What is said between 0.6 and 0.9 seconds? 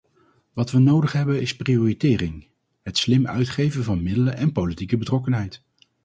we